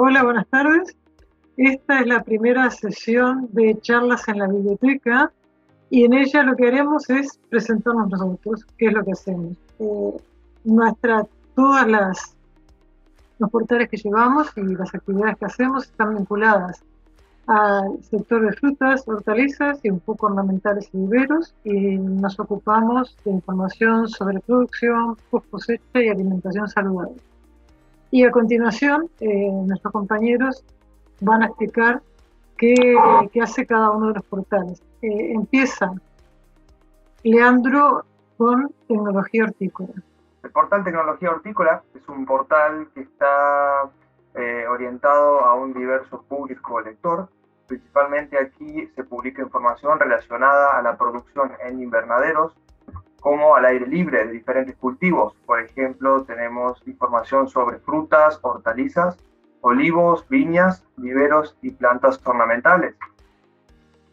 [0.00, 0.96] hola, buenas tardes.
[1.56, 5.32] Esta es la primera sesión de charlas en la biblioteca
[5.90, 9.56] y en ella lo que haremos es presentarnos nosotros, qué es lo que hacemos.
[9.80, 10.16] Eh,
[10.64, 11.26] nuestra,
[11.56, 12.36] todas las
[13.40, 16.82] los portales que llevamos y las actividades que hacemos están vinculadas
[17.46, 23.32] al sector de frutas, hortalizas y un poco ornamentales y viveros y nos ocupamos de
[23.32, 27.16] información sobre producción, post cosecha y alimentación saludable.
[28.10, 30.64] Y a continuación, eh, nuestros compañeros
[31.20, 32.00] van a explicar
[32.56, 32.96] qué,
[33.42, 34.82] hace cada uno de los portales.
[35.02, 35.92] Eh, empieza
[37.22, 38.04] Leandro
[38.36, 39.92] con tecnología hortícola.
[40.42, 43.90] El portal Tecnología Hortícola es un portal que está
[44.34, 47.28] eh, orientado a un diverso público lector.
[47.66, 52.54] Principalmente aquí se publica información relacionada a la producción en invernaderos,
[53.20, 55.34] como al aire libre de diferentes cultivos.
[55.46, 59.18] Por ejemplo, tenemos información sobre frutas, hortalizas,
[59.60, 62.94] olivos, viñas, viveros y plantas ornamentales.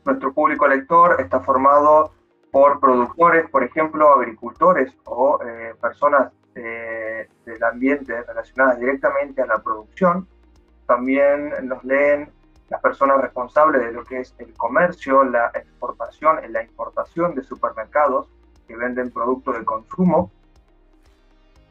[0.03, 2.11] Nuestro público lector está formado
[2.51, 9.59] por productores, por ejemplo, agricultores o eh, personas eh, del ambiente relacionadas directamente a la
[9.59, 10.27] producción.
[10.87, 12.31] También nos leen
[12.69, 17.43] las personas responsables de lo que es el comercio, la exportación y la importación de
[17.43, 18.29] supermercados
[18.67, 20.31] que venden productos de consumo.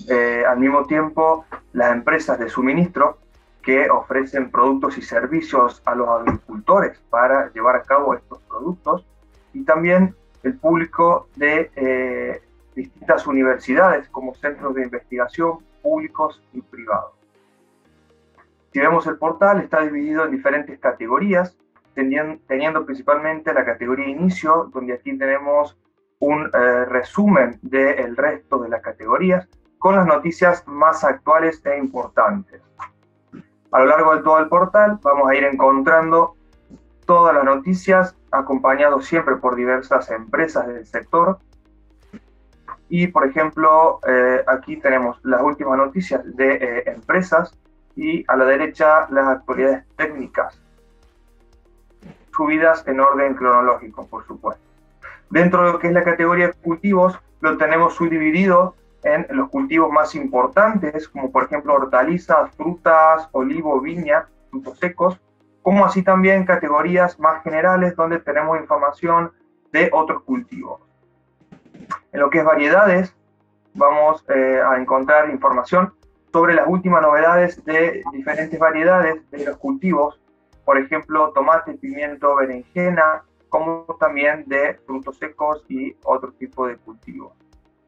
[0.08, 3.18] Eh, al mismo tiempo, las empresas de suministro
[3.62, 9.06] que ofrecen productos y servicios a los agricultores para llevar a cabo estos productos.
[9.54, 12.42] Y también el público de eh,
[12.74, 17.12] distintas universidades como centros de investigación públicos y privados.
[18.72, 21.56] Si vemos el portal, está dividido en diferentes categorías,
[21.94, 25.78] teniendo, principalmente la categoría inicio, donde aquí tenemos
[26.24, 29.46] un eh, resumen del resto de las categorías
[29.78, 32.62] con las noticias más actuales e importantes.
[33.70, 36.36] A lo largo de todo el portal vamos a ir encontrando
[37.04, 41.38] todas las noticias, acompañado siempre por diversas empresas del sector.
[42.88, 47.54] Y, por ejemplo, eh, aquí tenemos las últimas noticias de eh, empresas
[47.96, 50.58] y a la derecha las actualidades técnicas,
[52.34, 54.63] subidas en orden cronológico, por supuesto.
[55.34, 59.90] Dentro de lo que es la categoría de cultivos, lo tenemos subdividido en los cultivos
[59.90, 65.20] más importantes, como por ejemplo hortalizas, frutas, olivo, viña, frutos secos,
[65.60, 69.32] como así también categorías más generales donde tenemos información
[69.72, 70.82] de otros cultivos.
[72.12, 73.12] En lo que es variedades,
[73.74, 75.94] vamos eh, a encontrar información
[76.32, 80.20] sobre las últimas novedades de diferentes variedades de los cultivos,
[80.64, 83.24] por ejemplo, tomate, pimiento, berenjena,
[83.54, 87.34] como también de frutos secos y otro tipo de cultivos.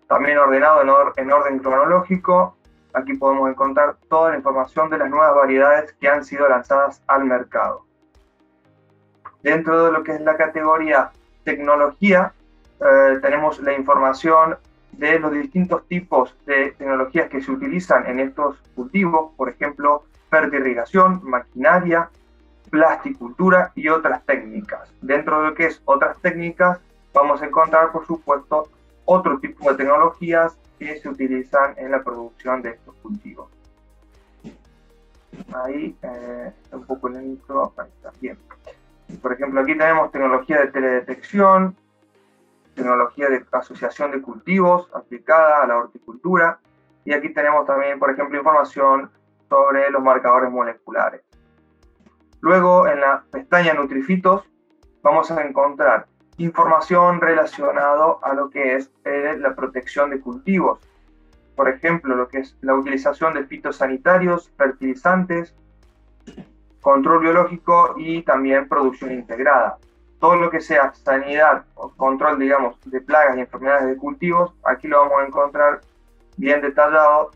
[0.06, 0.80] También ordenado
[1.16, 2.56] en orden cronológico,
[2.94, 7.24] Aquí podemos encontrar toda la información de las nuevas variedades que han sido lanzadas al
[7.24, 7.84] mercado.
[9.42, 11.10] Dentro de lo que es la categoría
[11.44, 12.32] tecnología,
[12.80, 14.56] eh, tenemos la información
[14.92, 21.20] de los distintos tipos de tecnologías que se utilizan en estos cultivos, por ejemplo, fertirrigación,
[21.22, 22.08] maquinaria,
[22.70, 24.92] plasticultura y otras técnicas.
[25.00, 26.80] Dentro de lo que es otras técnicas,
[27.12, 28.68] vamos a encontrar, por supuesto,
[29.04, 33.50] otro tipo de tecnologías que se utilizan en la producción de estos cultivos.
[35.54, 38.38] Ahí eh, está un poco lento, ahí está bien.
[39.22, 41.76] Por ejemplo, aquí tenemos tecnología de teledetección,
[42.74, 46.58] tecnología de asociación de cultivos aplicada a la horticultura,
[47.04, 49.10] y aquí tenemos también, por ejemplo, información
[49.48, 51.22] sobre los marcadores moleculares.
[52.40, 54.44] Luego, en la pestaña Nutrifitos,
[55.02, 56.06] vamos a encontrar
[56.38, 60.80] información relacionada a lo que es eh, la protección de cultivos.
[61.54, 65.54] Por ejemplo, lo que es la utilización de fitosanitarios, fertilizantes,
[66.80, 69.78] control biológico y también producción integrada.
[70.20, 74.86] Todo lo que sea sanidad o control, digamos, de plagas y enfermedades de cultivos, aquí
[74.86, 75.80] lo vamos a encontrar
[76.36, 77.30] bien detallado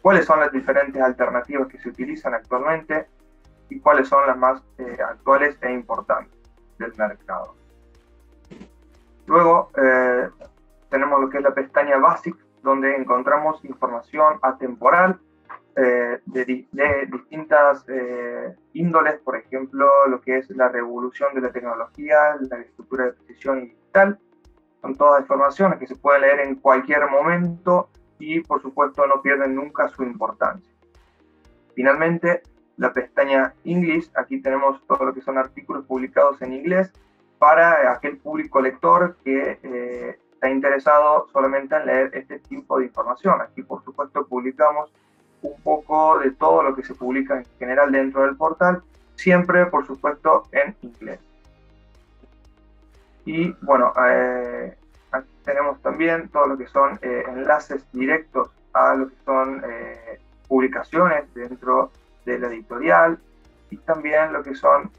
[0.00, 3.06] cuáles son las diferentes alternativas que se utilizan actualmente
[3.70, 6.38] y cuáles son las más eh, actuales e importantes
[6.78, 7.54] del mercado.
[9.26, 10.28] Luego eh,
[10.88, 15.18] tenemos lo que es la pestaña Basic, donde encontramos información atemporal
[15.80, 16.66] eh, de,
[17.08, 23.04] distintas eh, índoles, por ejemplo, lo que es la revolución de la tecnología, la agricultura
[23.04, 24.18] de precisión y digital.
[24.80, 29.54] Son todas informaciones que se pueden leer en cualquier momento y, por supuesto, no pierden
[29.54, 30.72] nunca su importancia.
[31.76, 32.42] Finalmente,
[32.78, 36.90] la pestaña English, aquí tenemos todo lo que son artículos publicados en inglés
[37.38, 43.40] para aquel público lector que eh, está interesado solamente en leer este tipo de información.
[43.40, 44.90] Aquí, por supuesto, publicamos
[45.42, 48.82] un poco de todo lo que se publica en general dentro del portal,
[49.16, 51.20] siempre por supuesto en inglés.
[53.24, 54.76] Y bueno, eh,
[55.10, 59.62] aquí tenemos también todo lo que son eh, enlaces directos a lo que son
[60.46, 61.98] publicaciones dentro de
[62.36, 63.18] la editorial
[63.70, 64.90] y también lo que son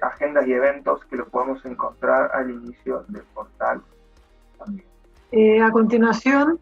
[0.00, 3.82] agendas y eventos que lo podemos encontrar al inicio del portal
[4.58, 5.62] también.
[5.62, 6.58] a continuación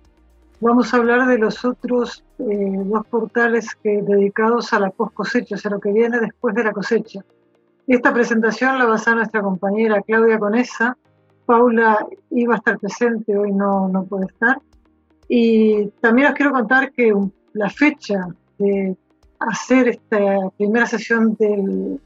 [0.61, 5.59] vamos a hablar de los otros dos portales que, dedicados a la post cosecha, o
[5.59, 7.25] sea, lo que viene después de la cosecha.
[7.87, 10.97] Esta presentación la va a hacer nuestra compañera Claudia Conesa.
[11.47, 14.61] Paula iba a estar presente, hoy no, no puede estar.
[15.29, 17.15] Y también os quiero contar que
[17.55, 18.97] la fecha de
[19.39, 21.99] hacer esta primera sesión de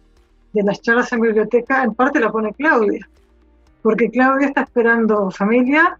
[0.62, 3.08] las charlas en biblioteca, en parte la pone Claudia,
[3.82, 5.98] porque Claudia está esperando familia,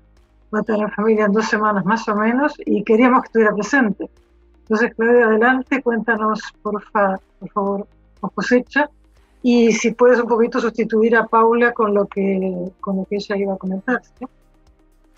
[0.54, 4.10] va a tener familia en dos semanas más o menos, y queríamos que estuviera presente.
[4.62, 7.86] Entonces, Claudia, adelante, cuéntanos, por, por favor,
[8.20, 8.88] os cosecha
[9.42, 13.36] y si puedes un poquito sustituir a Paula con lo que, con lo que ella
[13.36, 14.00] iba a comentar.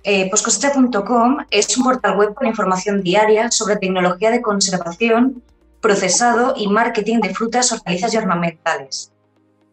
[0.02, 5.43] Eh, poscosecha.com es un portal web con información diaria sobre tecnología de conservación,
[5.84, 9.12] procesado y marketing de frutas, hortalizas y ornamentales.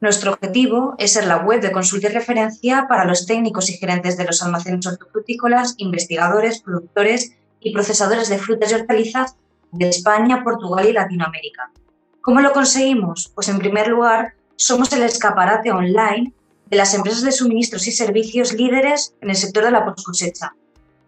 [0.02, 4.18] Nuestro objetivo es ser la web de consulta y referencia para los técnicos y gerentes
[4.18, 9.38] de los almacenes hortofrutícolas, investigadores, productores y procesadores de frutas y hortalizas
[9.72, 11.72] de España, Portugal y Latinoamérica.
[12.20, 13.32] ¿Cómo lo conseguimos?
[13.34, 16.34] Pues en primer lugar, somos el escaparate online
[16.66, 20.56] de las empresas de suministros y servicios líderes en el sector de la post cosecha,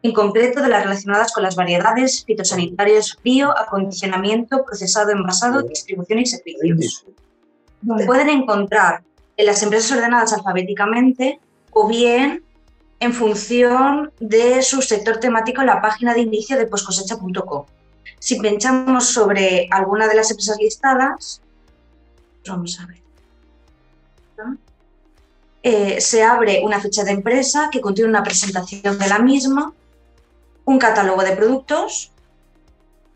[0.03, 6.25] en concreto de las relacionadas con las variedades, fitosanitarios, frío, acondicionamiento, procesado, envasado, distribución y
[6.25, 7.05] servicios.
[8.05, 9.01] Pueden encontrar
[9.37, 11.39] en las empresas ordenadas alfabéticamente
[11.71, 12.43] o bien
[12.99, 17.65] en función de su sector temático en la página de inicio de poscosecha.com.
[18.19, 21.41] Si pinchamos sobre alguna de las empresas listadas,
[22.45, 23.03] vamos a ver.
[25.65, 29.73] Eh, se abre una ficha de empresa que contiene una presentación de la misma,
[30.65, 32.11] un catálogo de productos,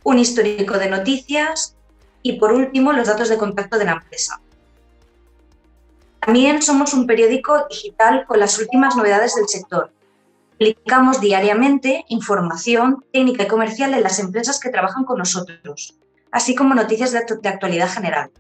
[0.04, 1.76] un histórico de noticias
[2.22, 4.42] y por último los datos de contacto de la empresa.
[6.20, 9.92] También somos un periódico digital con las últimas novedades del sector.
[10.58, 15.96] Publicamos diariamente información técnica y comercial en las empresas que trabajan con nosotros,
[16.32, 18.32] así como noticias de, actualidad general.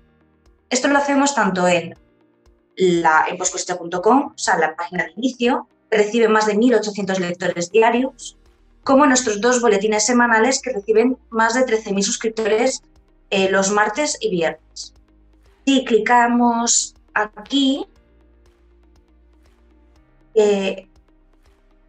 [0.69, 1.95] Esto lo hacemos tanto en
[2.75, 8.36] la en o sea, la página de inicio, que recibe más de 1.800 lectores diarios,
[8.87, 12.81] como nuestros dos boletines semanales que reciben más de 13.000 suscriptores
[13.29, 14.93] eh, los martes y viernes.
[15.65, 17.85] Si clicamos aquí,
[20.35, 20.87] eh,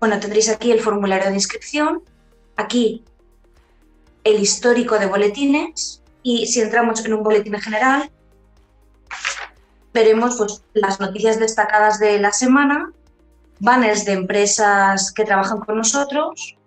[0.01, 2.03] bueno, tendréis aquí el formulario de inscripción,
[2.57, 3.05] aquí
[4.25, 8.11] el histórico de boletines y si entramos en un boletín general,
[9.95, 12.91] veremos pues, las noticias destacadas de la semana,
[13.61, 16.58] banners de empresas que trabajan con nosotros,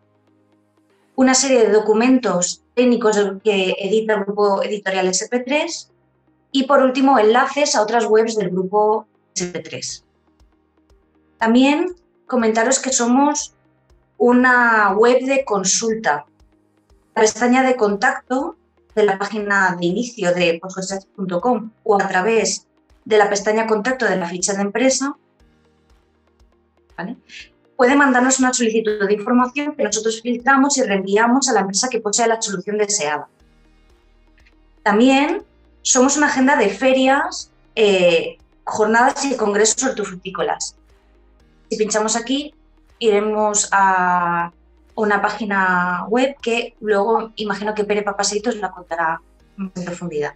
[1.16, 5.90] una serie de documentos técnicos que edita el grupo editorial SP3
[6.52, 10.04] y por último enlaces a otras webs del grupo SP3.
[11.38, 11.96] También
[12.28, 13.54] comentaros que somos
[14.18, 16.26] una web de consulta.
[17.16, 18.56] La pestaña de contacto
[18.96, 22.68] de la página de inicio de postcosech.com o a través
[23.06, 25.16] de la pestaña Contacto de la ficha de empresa,
[27.82, 32.00] puede mandarnos una solicitud de información que nosotros filtramos y reenviamos a la empresa que
[32.00, 33.28] posee la solución deseada.
[34.84, 35.44] También
[35.82, 40.76] somos una agenda de ferias, eh, jornadas y congresos hortofrutícolas.
[41.72, 42.54] Si pinchamos aquí,
[43.00, 44.52] iremos a
[44.94, 49.20] una página web que luego imagino que Pere Papaseitos la contará
[49.58, 50.36] en profundidad.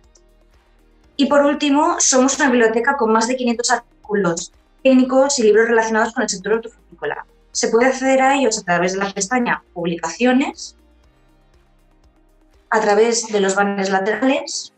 [1.16, 6.12] Y por último, somos una biblioteca con más de 500 artículos técnicos y libros relacionados
[6.12, 7.24] con el sector hortofrutícola.
[7.56, 10.76] Se puede acceder a ellos a través de la pestaña Publicaciones,
[12.70, 14.74] a través de los banners laterales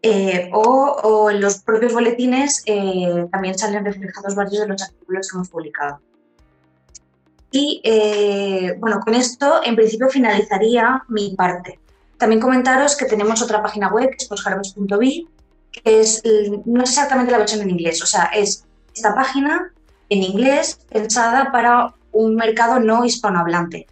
[0.00, 5.36] eh, o, en los propios boletines eh, también salen reflejados varios de los artículos que
[5.36, 6.00] hemos publicado.
[7.50, 11.80] Y eh, bueno, con esto en principio finalizaría mi parte.
[12.16, 15.28] También comentaros que tenemos otra página web, que es postharvest.bi,
[15.72, 16.22] que es,
[16.64, 19.72] no es exactamente la versión en inglés, o sea, es esta página
[20.08, 23.86] en inglés pensada para un mercado no hispanohablante.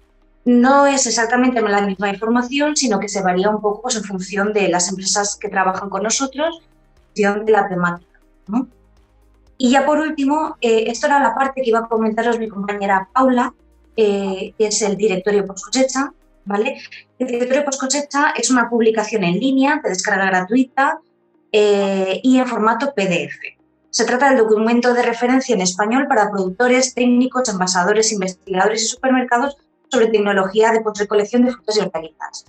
[0.45, 4.53] No es exactamente la misma información, sino que se varía un poco pues, en función
[4.53, 8.21] de las empresas que trabajan con nosotros, en función de la temática.
[9.59, 13.09] Y ya por último, eh, esto era la parte que iba a comentaros mi compañera
[13.13, 13.53] Paula,
[13.97, 16.13] eh, que es el directorio post cosecha,
[16.47, 16.81] ¿vale?
[17.19, 21.01] El directorio post cosecha es una publicación en línea de descarga gratuita
[21.53, 23.60] eh, y en formato PDF.
[23.91, 29.57] Se trata del documento de referencia en español para productores, técnicos, envasadores, investigadores y supermercados
[29.89, 32.45] sobre tecnología de post-recolección de frutas y hortalizas.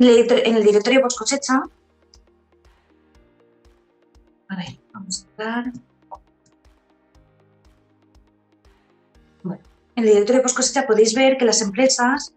[0.00, 1.62] En el directorio post cosecha,
[4.92, 5.64] vamos a
[9.98, 12.32] en el directorio post cosecha podéis ver que las empresas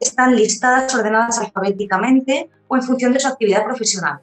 [0.00, 4.20] están listadas, ordenadas alfabéticamente o en función de su actividad profesional.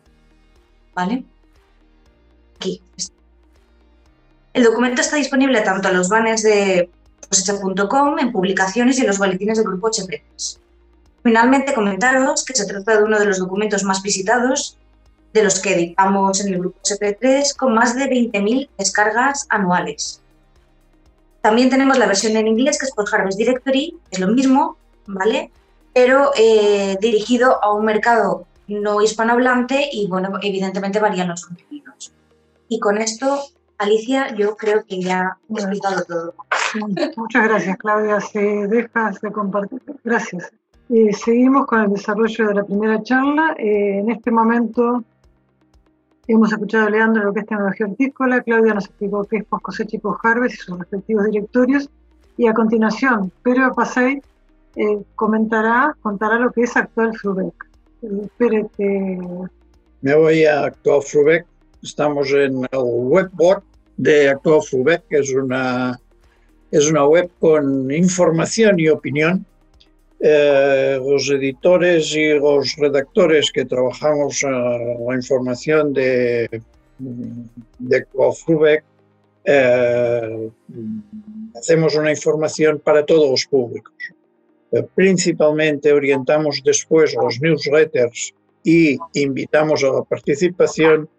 [0.96, 1.24] ¿Vale?
[4.60, 6.90] El documento está disponible tanto en los banners de
[7.30, 10.60] cosecha.com, en publicaciones y en los boletines del grupo HP3.
[11.24, 14.78] Finalmente, comentaros que se trata de uno de los documentos más visitados
[15.32, 20.22] de los que editamos en el grupo HP3 con más de 20.000 descargas anuales.
[21.40, 24.76] También tenemos la versión en inglés que es por Harvest Directory, es lo mismo,
[25.08, 25.52] ¿vale?
[25.94, 32.12] Pero eh, dirigido a un mercado no hispanohablante y, bueno, evidentemente varían los contenidos.
[32.68, 33.42] Y con esto,
[33.80, 36.34] Alicia, yo creo que ya he explicado todo.
[37.16, 38.20] Muchas gracias, Claudia.
[38.20, 39.82] Se dejas de compartir.
[40.04, 40.52] Gracias.
[40.90, 43.56] Eh, seguimos con el desarrollo de la primera charla.
[43.58, 45.04] Eh, en este momento
[46.28, 49.64] hemos escuchado a Leandro lo que es tecnología hortícola, Claudia nos explicó qué es post
[49.64, 51.90] cosecha y post harvest y sus respectivos directorios.
[52.38, 54.22] Y a continuación, Pedro Pasey
[54.76, 57.54] eh, comentará, contará lo que es Actual Frubec.
[60.02, 61.46] Me voy a Actual Frubec.
[61.82, 63.64] Estamos en el webboard
[64.00, 64.62] de Actual
[65.10, 66.00] que es una
[66.72, 69.46] es una web con información y opinión.
[70.22, 76.62] Eh, los editores y los redactores que trabajamos la información de,
[77.80, 78.06] de
[79.46, 80.50] eh,
[81.56, 83.96] hacemos una información para todos los públicos.
[84.72, 91.10] Eh, principalmente orientamos después los newsletters y invitamos a la participación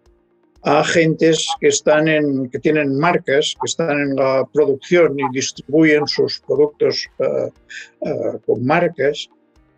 [0.63, 6.07] a agentes que, están en, que tienen marcas, que están en la producción y distribuyen
[6.07, 9.29] sus productos uh, uh, con marcas,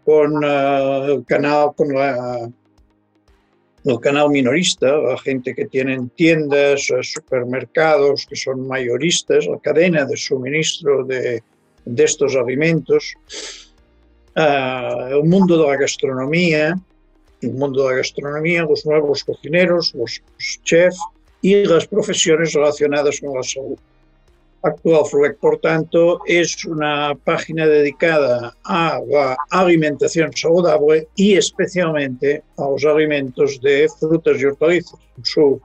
[0.03, 2.49] con uh, el canal, con la,
[3.85, 10.17] el canal minorista, la gente que tienen tiendas, supermercados, que son mayoristas, la cadena de
[10.17, 11.41] suministro de,
[11.85, 13.13] de estos alimentos,
[14.35, 16.75] el mundo de la gastronomía,
[17.43, 20.21] el mundo de la gastronomía, los nuevos cocineros, los
[20.63, 20.99] chefs
[21.41, 23.77] y las profesiones relacionadas con la salud.
[24.65, 32.69] Actual Frubec, por tanto, es una página dedicada a la alimentación saludable y especialmente a
[32.69, 35.61] los alimentos de frutas y hortalizas, en su,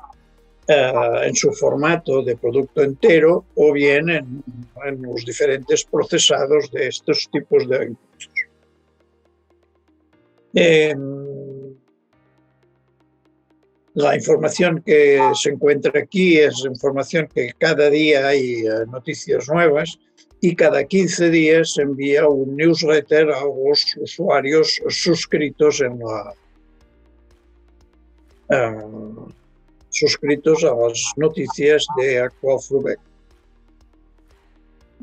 [0.67, 0.93] eh,
[1.23, 4.43] en su formato de producto entero o bien en,
[4.85, 8.29] en los diferentes procesados de estos tipos de alimentos.
[10.55, 10.95] Eh,
[13.99, 19.99] la información que se encuentra aquí es información que cada día hay eh, noticias nuevas
[20.41, 26.33] y cada 15 días se envía un newsletter a los usuarios suscritos en la
[28.51, 29.33] uh,
[29.91, 32.61] suscritos a las noticias de Actual.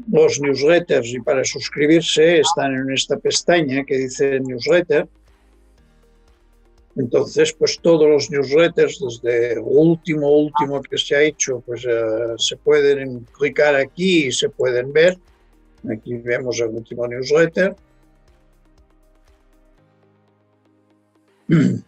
[0.10, 5.06] Los newsletters y para suscribirse están en esta pestaña que dice newsletter
[6.96, 12.56] entonces, pues todos los newsletters, desde último, último que se ha hecho, pues uh, se
[12.56, 15.18] pueden clicar aquí y se pueden ver.
[15.92, 17.76] Aquí vemos el último newsletter.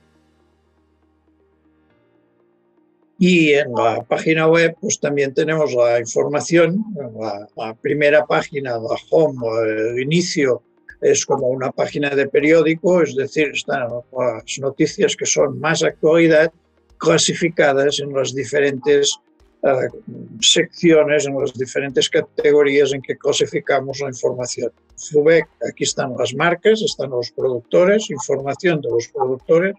[3.19, 6.85] Y en la página web pues también tenemos la información,
[7.19, 10.61] la, la primera página, la home, el inicio
[11.01, 16.51] es como una página de periódico, es decir, están las noticias que son más actualidad
[16.97, 19.15] clasificadas en las diferentes
[19.61, 24.71] uh, secciones, en las diferentes categorías en que clasificamos la información.
[25.11, 29.75] FUBEC, aquí están las marcas, están los productores, información de los productores,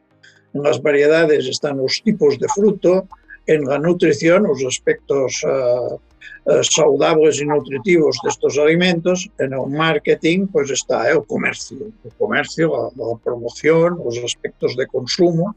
[0.55, 3.09] en las variedades están los tipos de fruto,
[3.49, 5.99] en la nutrición, los aspectos uh,
[6.47, 13.05] y nutritivos de estos alimentos, en el marketing pues está el comercio, el comercio, la,
[13.05, 15.57] la promoción, los aspectos de consumo.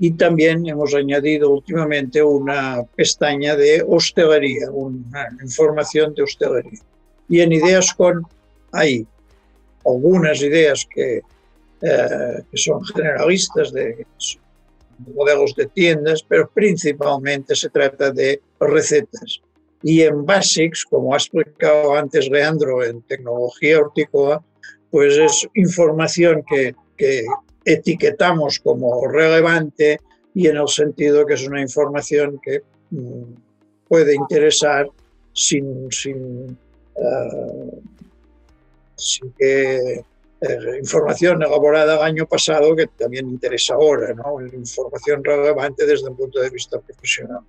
[0.00, 6.80] Y también hemos añadido últimamente una pestaña de hostelería, una información de hostelería.
[7.28, 8.22] Y en Ideas con
[8.72, 9.06] hay
[9.84, 11.22] algunas ideas que,
[11.82, 14.06] eh, que son generalistas de
[14.98, 19.40] modelos de tiendas, pero principalmente se trata de recetas.
[19.82, 24.42] Y en Basics, como ha explicado antes Leandro en tecnología hortícola,
[24.90, 27.24] pues es información que, que
[27.64, 30.00] etiquetamos como relevante
[30.34, 33.34] y en el sentido que es una información que mm,
[33.88, 34.88] puede interesar
[35.32, 36.58] sin, sin,
[36.94, 37.80] uh,
[38.96, 40.02] sin que
[40.40, 44.40] eh, información elaborada el año pasado que también interesa ahora, ¿no?
[44.40, 47.40] información relevante desde un punto de vista profesional.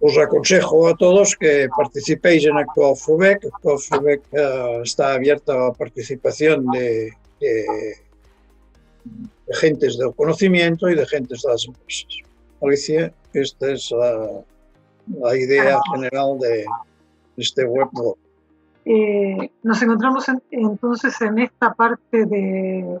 [0.00, 3.46] Os aconsejo a todos que participéis en Actual FUBEC.
[3.46, 7.64] Actual FUBEC uh, está abierta a la participación de, de,
[9.46, 12.18] de, gentes del conocimiento y de gentes de las empresas.
[12.60, 14.44] Alicia, esta es la,
[15.20, 16.64] la idea general de
[17.36, 18.18] este webbook.
[18.84, 22.98] Eh, nos encontramos en, entonces en esta parte de,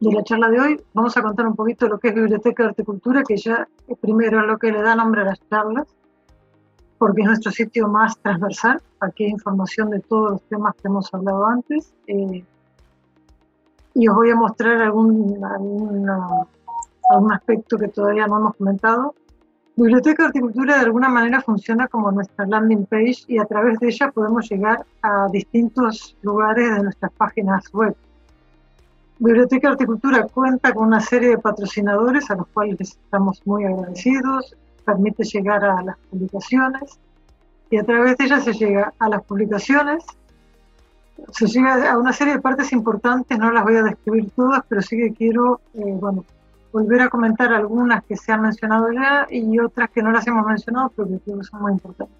[0.00, 0.80] la charla de hoy.
[0.94, 3.68] Vamos a contar un poquito lo que es Biblioteca de Horticultura, que ya
[4.00, 5.86] primero es lo que le da nombre a las charlas,
[6.98, 8.80] porque es nuestro sitio más transversal.
[9.00, 11.92] Aquí hay información de todos los temas que hemos hablado antes.
[12.06, 12.44] Eh,
[13.94, 15.36] y os voy a mostrar algún
[17.32, 19.14] aspecto que todavía no hemos comentado.
[19.78, 23.86] Biblioteca de Horticultura de alguna manera funciona como nuestra landing page y a través de
[23.86, 27.94] ella podemos llegar a distintos lugares de nuestras páginas web.
[29.20, 34.56] Biblioteca de Horticultura cuenta con una serie de patrocinadores a los cuales estamos muy agradecidos,
[34.84, 36.98] permite llegar a las publicaciones
[37.70, 40.04] y a través de ella se llega a las publicaciones,
[41.30, 44.82] se llega a una serie de partes importantes, no las voy a describir todas, pero
[44.82, 46.24] sí que quiero, eh, bueno,
[46.78, 50.46] volver a comentar algunas que se han mencionado ya y otras que no las hemos
[50.46, 52.16] mencionado, pero que creo que son muy importantes.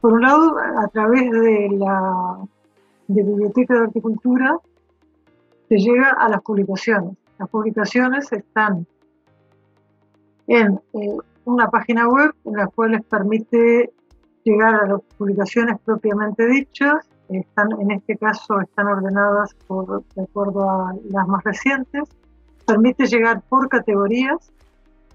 [0.00, 2.38] Por un lado, a través de la
[3.08, 4.58] de Biblioteca de Horticultura,
[5.68, 7.16] se llega a las publicaciones.
[7.38, 8.86] Las publicaciones están
[10.46, 13.92] en eh, una página web en la cual les permite
[14.44, 17.08] llegar a las publicaciones propiamente dichas.
[17.28, 19.54] Están, en este caso están ordenadas
[20.14, 22.04] de acuerdo a las más recientes
[22.66, 24.50] permite llegar por categorías,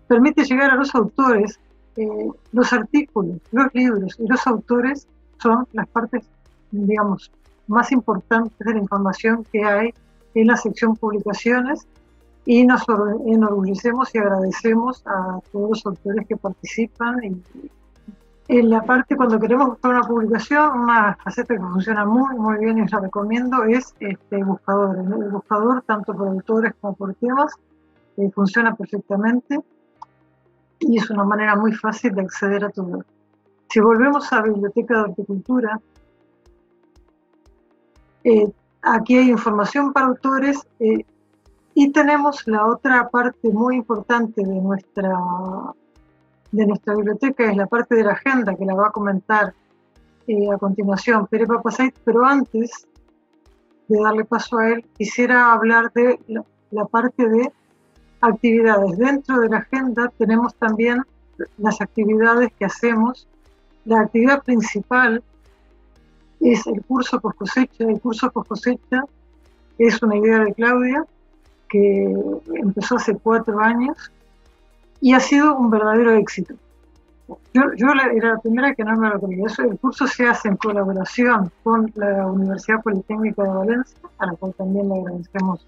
[0.08, 1.60] permite llegar a los autores.
[1.98, 5.08] Eh, los artículos, los libros y los autores
[5.40, 6.24] son las partes,
[6.72, 7.32] digamos,
[7.68, 9.94] más importantes de la información que hay
[10.34, 11.86] en la sección publicaciones
[12.46, 12.84] y nos
[13.26, 17.42] enorgullecemos y agradecemos a todos los autores que participan y,
[18.48, 22.80] en la parte cuando queremos buscar una publicación, una faceta que funciona muy, muy bien
[22.80, 24.98] y os la recomiendo es este buscador.
[24.98, 27.54] El buscador, tanto por autores como por temas,
[28.18, 29.60] eh, funciona perfectamente
[30.80, 33.04] y es una manera muy fácil de acceder a tu.
[33.70, 35.80] Si volvemos a Biblioteca de Horticultura,
[38.24, 38.52] eh,
[38.82, 41.06] aquí hay información para autores eh,
[41.74, 45.18] y tenemos la otra parte muy importante de nuestra
[46.52, 49.54] de nuestra biblioteca es la parte de la agenda que la va a comentar
[50.28, 52.88] eh, a continuación Pere Papasait, pero antes
[53.88, 57.52] de darle paso a él, quisiera hablar de la, la, parte de
[58.22, 58.98] actividades.
[58.98, 61.02] Dentro de la agenda tenemos también
[61.58, 63.28] las actividades que hacemos.
[63.86, 65.24] La actividad principal
[66.40, 67.84] es el curso post cosecha.
[67.86, 69.04] El curso post cosecha
[69.78, 71.06] es una idea de Claudia
[71.70, 72.16] que
[72.56, 74.12] empezó hace cuatro años
[75.02, 76.54] y ha sido un verdadero éxito.
[77.54, 79.46] Yo, yo era la primera que no me lo creía.
[79.58, 84.54] el curso se hace en colaboración con la Universidad Politécnica de Valencia, a la cual
[84.54, 85.66] también le agradecemos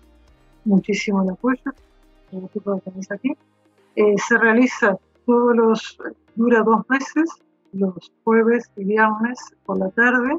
[0.65, 1.71] muchísimo el apoyo,
[2.31, 3.35] el equipo que tenéis aquí.
[3.95, 5.97] Eh, se realiza todos los,
[6.35, 7.29] dura dos meses,
[7.71, 10.37] los jueves y viernes por la tarde,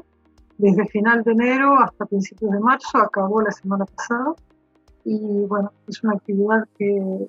[0.57, 4.33] desde final de enero hasta principios de marzo, acabó la semana pasada.
[5.03, 7.27] Y bueno, es una actividad que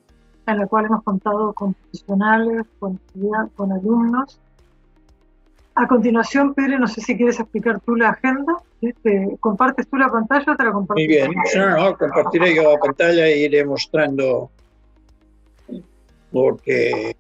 [0.53, 3.01] en la cual hemos contado con profesionales, con,
[3.57, 4.39] con alumnos.
[5.75, 8.55] A continuación, Pere, no sé si quieres explicar tú la agenda.
[8.81, 10.99] ¿Te ¿Compartes tú la pantalla o te la comparto?
[10.99, 14.51] Muy bien, no, no, compartiré yo la pantalla e iré mostrando
[16.31, 17.17] porque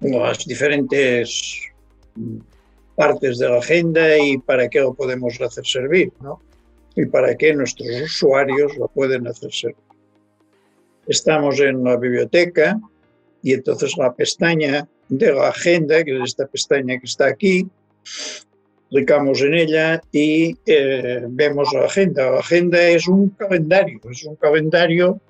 [0.00, 1.68] las diferentes
[2.94, 6.40] partes de la agenda y para qué lo podemos hacer servir, ¿no?
[6.96, 9.76] Y para qué nuestros usuarios lo pueden hacer servir.
[11.06, 12.80] Estamos en la biblioteca
[13.42, 17.66] y entonces la pestaña de la agenda, que es esta pestaña que está aquí,
[18.90, 22.30] clicamos en ella y eh, vemos la agenda.
[22.30, 25.20] La agenda es un calendario, es un calendario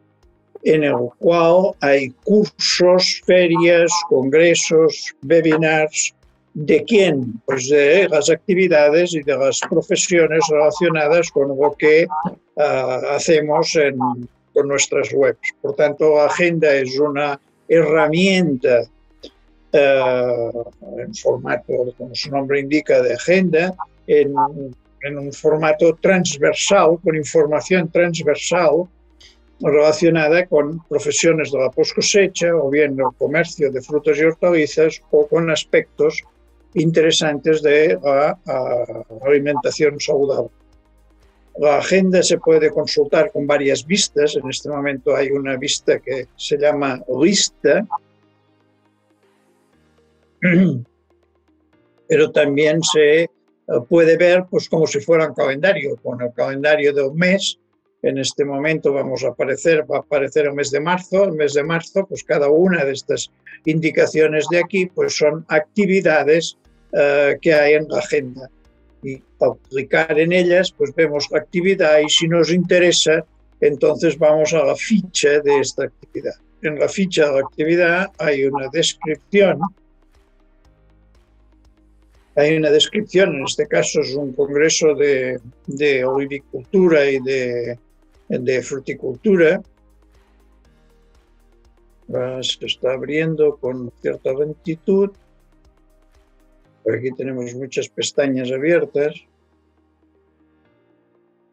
[0.62, 6.14] en el cual hay cursos, ferias, congresos, webinars,
[6.52, 7.40] ¿De quién?
[7.46, 12.06] Pues de las actividades y de las profesiones relacionadas con lo que
[12.56, 12.62] uh,
[13.10, 13.98] hacemos en,
[14.52, 15.54] con nuestras webs.
[15.62, 18.82] Por tanto, la agenda es una herramienta
[19.72, 20.50] eh,
[20.98, 23.74] en formato, como su nombre indica, de agenda,
[24.06, 28.88] en, un formato transversal, con información transversal
[29.60, 35.00] relacionada con profesiones de la post cosecha o bien el comercio de frutas y hortalizas
[35.10, 36.22] o con aspectos
[36.74, 38.38] interesantes de la,
[39.26, 40.50] alimentación saludable.
[41.59, 44.37] La agenda se puede consultar con varias vistas.
[44.37, 47.87] En este momento hay una vista que se llama lista,
[52.09, 53.28] pero también se eh,
[53.88, 57.59] puede ver pues, como si fuera un calendario, con el calendario de un mes
[58.02, 61.24] en este momento vamos a aparecer, va a aparecer el mes de marzo.
[61.24, 63.30] El mes de marzo, pues cada una de estas
[63.64, 66.56] indicaciones de aquí, pues son actividades
[66.92, 68.50] eh, que hay en la agenda.
[69.02, 73.24] Y al clicar en ellas, pues vemos la actividad y si nos interesa,
[73.60, 76.34] entonces vamos a la ficha de esta actividad.
[76.62, 79.60] En la ficha de la actividad hay una descripción.
[82.36, 87.78] Hay una descripción, en este caso es un congreso de, de olivicultura y de
[88.38, 89.61] de fruticultura
[92.43, 95.11] se está abriendo con cierta lentitud.
[96.83, 99.14] Por aquí tenemos muchas pestañas abiertas.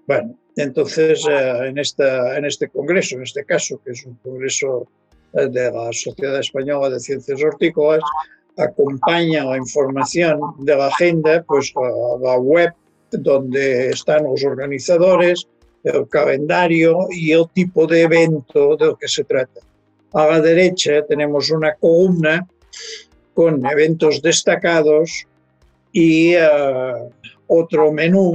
[0.07, 4.87] Bueno, entonces eh, en, esta, en este congreso, en este caso, que es un congreso
[5.33, 8.01] eh, de la Sociedad Española de Ciencias Hortícolas,
[8.57, 12.73] acompaña la información de la agenda, pues a la web
[13.11, 15.47] donde están los organizadores,
[15.87, 19.61] el calendario y el tipo de evento de lo que se trata.
[20.13, 22.47] A la derecha tenemos una columna
[23.33, 25.25] con eventos destacados
[25.91, 26.41] y eh,
[27.47, 28.33] otro menú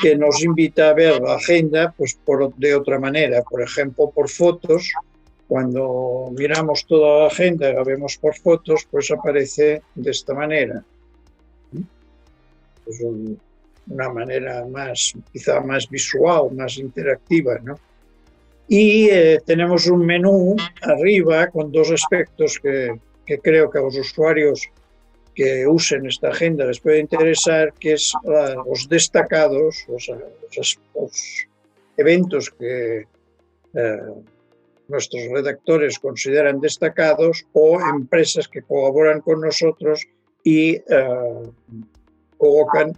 [0.00, 4.28] que nos invita a ver la agenda pues por, de otra manera, por ejemplo, por
[4.28, 4.90] fotos.
[5.48, 10.82] Cuando miramos toda la agenda y la vemos por fotos, pues aparece de esta manera.
[12.86, 13.38] Es un,
[13.88, 17.78] una manera más, quizá más visual, más interactiva, ¿no?
[18.68, 23.98] Y eh, tenemos un menú arriba con dos aspectos que, que, creo que a los
[23.98, 24.68] usuarios
[25.34, 30.10] que usen esta agenda les puede interesar, que es los destacados, los,
[30.94, 31.46] los,
[31.96, 33.06] eventos que
[33.74, 33.96] eh,
[34.88, 40.06] nuestros redactores consideran destacados o empresas que colaboran con nosotros
[40.42, 40.82] y eh,
[42.36, 42.96] colocan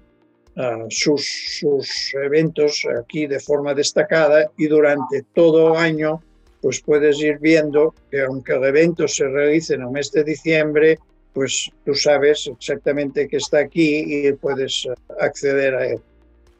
[0.89, 6.23] sus, sus, eventos aquí de forma destacada y durante todo año
[6.65, 10.99] pues puedes ir viendo que aunque el evento se realice en el mes de diciembre,
[11.35, 16.01] pues tú sabes exactamente que está aquí y puedes eh, acceder a él.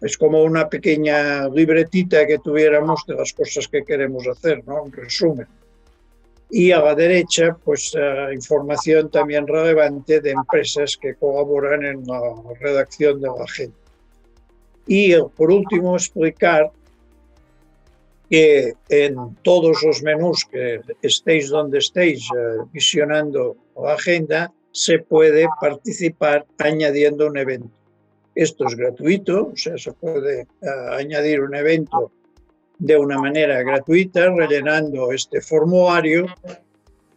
[0.03, 4.83] Es como una pequeña libretita que tuviéramos de las cosas que queremos hacer, ¿no?
[4.83, 5.47] Un resumen.
[6.51, 12.21] Y a la derecha, pues uh, información también relevante de empresas que colaboran en la
[12.61, 13.84] redacción de la agenda.
[14.87, 16.71] Y por último, explicar
[18.31, 25.47] que en todos los menús que estéis donde estéis eh, visionando la agenda, se puede
[25.61, 27.71] participar añadiendo un evento.
[28.35, 30.47] Esto es gratuito, o sea, se puede eh,
[30.91, 32.11] añadir un evento
[32.79, 36.27] de una manera gratuita, rellenando este formulario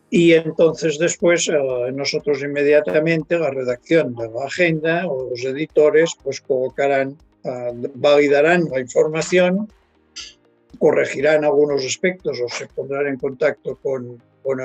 [0.09, 6.39] y entonces después eh, nosotros inmediatamente, la redacción de la agenda o los editores, pues
[6.41, 7.17] colocarán
[7.95, 9.67] validarán la información,
[10.79, 14.59] corregirán algunos aspectos o se pondrán en contacto con, con,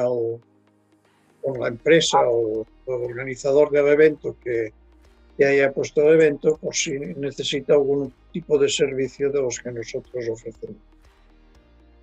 [1.42, 4.72] con la empresa o el organizador del evento que,
[5.36, 9.72] que haya puesto el evento por si necesita algún tipo de servicio de los que
[9.72, 10.76] nosotros ofrecemos.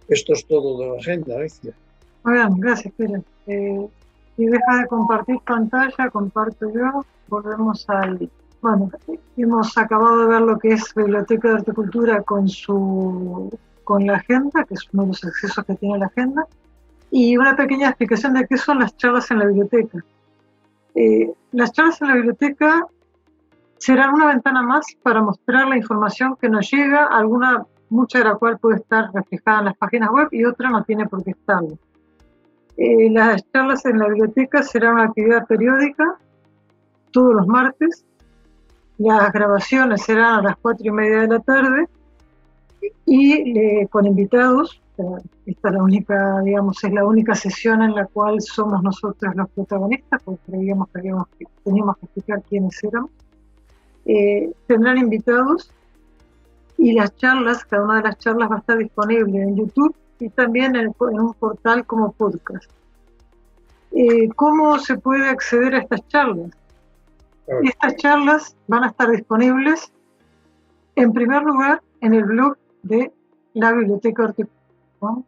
[0.07, 1.73] Esto es todo de la agenda, Alicia.
[2.23, 3.23] Muy gracias, Pérez.
[3.47, 3.87] Eh,
[4.35, 8.29] si deja de compartir pantalla, comparto yo, volvemos al
[8.61, 8.91] bueno,
[9.37, 13.49] hemos acabado de ver lo que es Biblioteca de Horticultura con, su,
[13.83, 16.45] con la agenda, que es uno de los accesos que tiene la agenda,
[17.11, 20.03] y una pequeña explicación de qué son las charlas en la biblioteca.
[20.95, 22.85] Eh, las charlas en la biblioteca
[23.77, 28.35] serán una ventana más para mostrar la información que nos llega, alguna, mucha de la
[28.35, 31.77] cual puede estar reflejada en las páginas web y otra no tiene por qué estarlo.
[32.75, 36.17] Eh, las charlas en la biblioteca serán una actividad periódica
[37.11, 38.05] todos los martes
[38.99, 41.87] las grabaciones serán a las cuatro y media de la tarde
[43.05, 44.81] y eh, con invitados.
[45.45, 49.49] Esta es la única, digamos, es la única sesión en la cual somos nosotros los
[49.51, 53.09] protagonistas, porque creíamos que, teníamos que explicar quiénes éramos.
[54.05, 55.71] Eh, tendrán invitados
[56.77, 60.29] y las charlas, cada una de las charlas va a estar disponible en YouTube y
[60.29, 62.69] también en, en un portal como podcast.
[63.93, 66.51] Eh, ¿Cómo se puede acceder a estas charlas?
[67.63, 69.91] Estas charlas van a estar disponibles,
[70.95, 73.11] en primer lugar, en el blog de
[73.53, 75.23] la Biblioteca de Horticultura.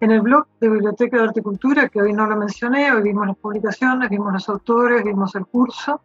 [0.00, 3.36] En el blog de Biblioteca de Horticultura, que hoy no lo mencioné, hoy vimos las
[3.36, 6.00] publicaciones, vimos los autores, vimos el curso.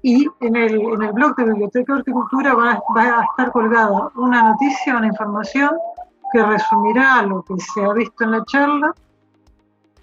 [0.00, 4.10] Y en el, en el blog de Biblioteca de Horticultura va, va a estar colgada
[4.14, 5.70] una noticia, una información
[6.32, 8.94] que resumirá lo que se ha visto en la charla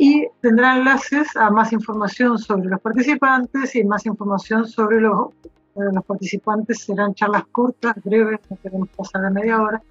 [0.06, 5.30] y tendrá enlaces a más información sobre los participantes y más información sobre los,
[5.76, 6.80] los participantes.
[6.80, 9.82] Serán charlas cortas, breves, no queremos pasar de media hora.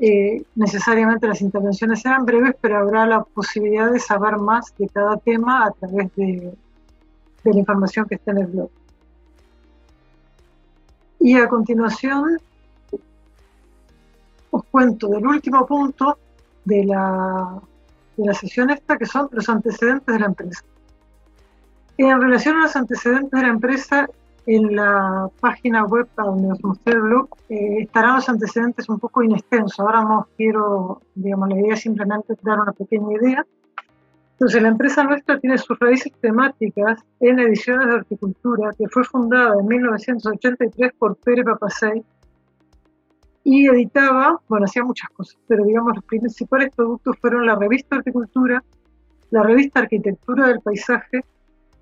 [0.00, 5.16] Eh, necesariamente las intervenciones serán breves, pero habrá la posibilidad de saber más de cada
[5.16, 6.54] tema a través de,
[7.42, 8.68] de la información que está en el blog.
[11.20, 12.38] Y a continuación
[14.50, 16.18] os cuento del último punto
[16.66, 17.62] de la
[18.18, 20.62] de la sesión esta, que son los antecedentes de la empresa.
[21.96, 24.06] En relación a los antecedentes de la empresa,
[24.46, 29.22] en la página web donde os mostré el blog, eh, estarán los antecedentes un poco
[29.22, 29.78] inextensos.
[29.80, 33.46] Ahora no quiero, digamos, la idea es simplemente dar una pequeña idea.
[34.32, 39.56] Entonces, la empresa nuestra tiene sus raíces temáticas en Ediciones de Horticultura, que fue fundada
[39.58, 42.04] en 1983 por Pere Papasei,
[43.44, 48.62] y editaba, bueno, hacía muchas cosas, pero digamos los principales productos fueron la revista Horticultura,
[49.30, 51.24] la revista Arquitectura del Paisaje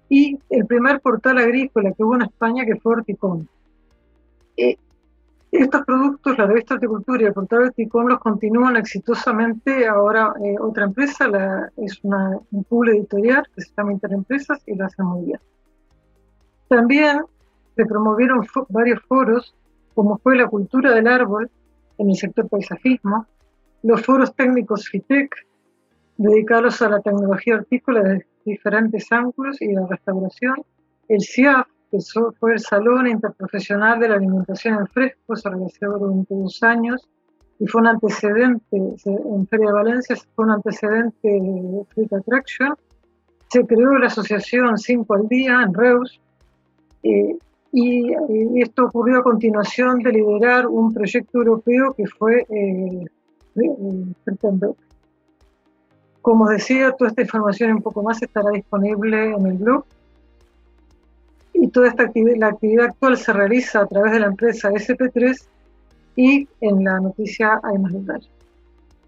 [0.08, 3.48] y el primer portal agrícola que hubo en España que fue Horticón.
[4.56, 4.76] Eh,
[5.50, 10.84] estos productos, la revista Horticultura y el portal Horticón, los continúan exitosamente ahora eh, otra
[10.84, 15.26] empresa, la, es una, un pool editorial que se llama Interempresas y lo hace muy
[15.26, 15.40] bien.
[16.68, 17.22] También
[17.74, 19.54] se promovieron varios foros
[19.96, 21.50] como fue la cultura del árbol
[21.96, 23.26] en el sector paisajismo,
[23.82, 25.35] los foros técnicos FITEC,
[26.18, 30.56] dedicados a la tecnología hortícola de diferentes ángulos y la restauración,
[31.09, 31.98] el CIAF, que
[32.38, 37.09] fue el Salón Interprofesional de la Alimentación en Fresco, se realizó durante dos años
[37.59, 42.74] y fue un antecedente, en Feria de Valencia fue un antecedente de Fruit Attraction.
[43.48, 46.20] Se creó la asociación 5 al Día en Reus,
[47.02, 47.38] eh,
[47.78, 53.04] y, esto ocurrió a continuación de liderar un proyecto europeo que fue eh,
[56.22, 59.84] Como decía, toda esta información y un poco más estará disponible en el blog.
[61.52, 65.38] Y toda esta la actividad actual se realiza a través de la empresa SP3
[66.16, 68.30] y en la noticia hay más detalles.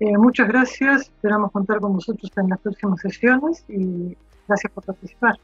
[0.00, 4.14] Eh, muchas gracias, esperamos contar con vosotros en las próximas sesiones y
[4.46, 5.36] gracias por participar.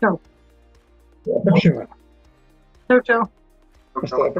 [0.00, 0.18] Chao.
[3.94, 4.32] Hasta la